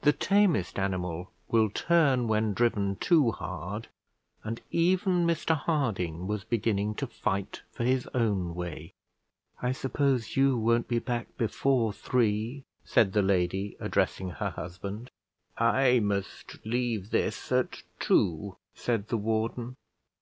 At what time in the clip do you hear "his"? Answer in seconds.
7.84-8.08